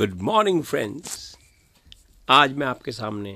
[0.00, 1.16] Good morning friends
[2.28, 3.32] आज मैं आपके सामने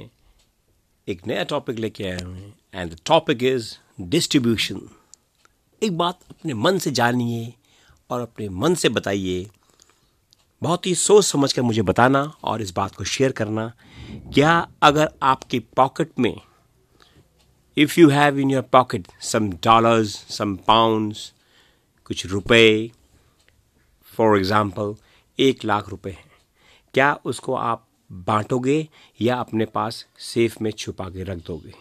[1.09, 3.69] एक नया टॉपिक लेके आया हूँ and the topic is
[4.01, 4.81] distribution
[5.83, 7.53] एक बात अपने मन से जानिए
[8.11, 9.47] और अपने मन से बताइए।
[10.63, 13.73] बहुत ही सोच समझ कर मुझे बताना और इस बात को शेयर करना।
[14.35, 16.35] क्या अगर आपके पॉकेट में
[17.77, 21.33] if you have in your pocket some dollars some pounds
[22.07, 22.91] कुछ रुपए
[24.13, 24.95] फॉर एग्ज़ाम्पल
[25.39, 26.33] एक लाख रुपए हैं।
[26.95, 28.87] क्या उसको आप बांटोगे
[29.21, 31.73] या अपने पास सेफ़ में छुपा के रख दोगे?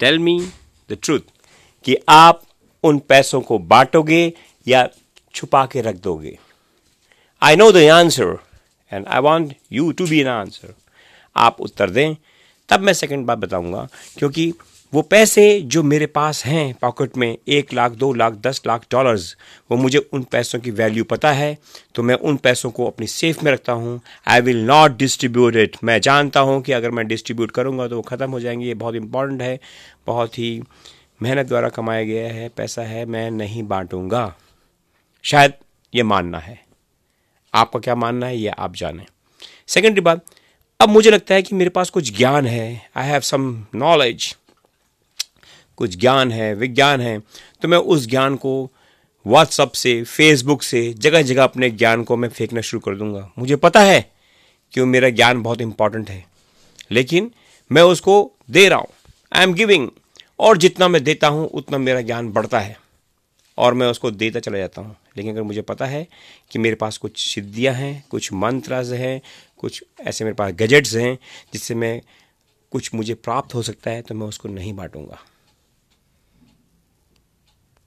[0.00, 0.38] टेल मी
[0.90, 1.20] द ट्रूथ
[1.86, 2.42] कि आप
[2.84, 4.32] उन पैसों को बांटोगे
[4.66, 4.88] या
[5.34, 6.38] छुपा के रख दोगे?
[7.42, 8.38] I know the answer
[8.92, 10.74] and I want you to be an answer
[11.36, 12.14] आप उत्तर दें,
[12.68, 13.86] तब मैं सेकंड बात बताऊँगा,
[14.18, 14.52] क्योंकि
[14.92, 19.36] वो पैसे जो मेरे पास हैं पॉकेट में, एक लाख, दो लाख, दस लाख डॉलर्स
[19.70, 21.56] वो मुझे उन पैसों की वैल्यू पता है
[21.94, 25.76] तो मैं उन पैसों को अपनी सेफ़ में रखता हूँ। I will not distribute it
[25.84, 28.94] मैं जानता हूँ कि अगर मैं डिस्ट्रीब्यूट करूँगा तो वो ख़त्म हो जाएँगे। ये बहुत
[28.94, 29.58] इंपॉर्टेंट है।
[30.06, 30.62] बहुत ही
[31.22, 34.34] मेहनत द्वारा कमाया गया है। पैसा है, मैं नहीं बांटूँगा।
[35.24, 35.52] शायद
[35.94, 36.58] ये मानना है।
[37.54, 39.04] आपका क्या मानना है, ये आप जानें।
[39.66, 40.24] सेकेंडरी बात,
[40.80, 44.34] अब मुझे लगता है कि मेरे पास कुछ ज्ञान है। आई हैव सम नॉलेज
[45.82, 47.18] कुछ ज्ञान है, विज्ञान है
[47.62, 48.70] तो मैं उस ज्ञान को
[49.26, 53.56] व्हाट्सअप से फेसबुक से जगह जगह अपने ज्ञान को मैं फेंकना शुरू कर दूँगा। मुझे
[53.56, 54.00] पता है
[54.74, 56.24] कि वो मेरा ज्ञान बहुत इंपॉर्टेंट है,
[56.90, 57.30] लेकिन
[57.70, 58.14] मैं उसको
[58.50, 58.88] दे रहा हूँ।
[59.32, 59.88] आई एम गिविंग
[60.38, 62.76] और जितना मैं देता हूँ, उतना मेरा ज्ञान बढ़ता है।
[63.58, 66.06] और मैं उसको देता चला जाता हूँ। लेकिन अगर मुझे पता है
[66.50, 69.20] कि मेरे पास कुछ सिद्धियाँ हैं, कुछ मंत्र हैं,
[69.58, 71.18] कुछ ऐसे मेरे पास गजेट्स हैं,
[71.52, 72.00] जिससे मैं
[72.72, 75.18] कुछ मुझे प्राप्त हो सकता है तो मैं उसको नहीं बांटूँगा।